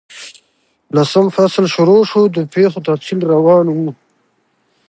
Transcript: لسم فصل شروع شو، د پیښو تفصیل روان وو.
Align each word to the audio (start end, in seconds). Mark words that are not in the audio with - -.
لسم 0.95 1.25
فصل 1.35 1.63
شروع 1.75 2.01
شو، 2.09 2.21
د 2.35 2.37
پیښو 2.53 2.79
تفصیل 2.87 3.19
روان 3.33 3.65
وو. 3.75 3.89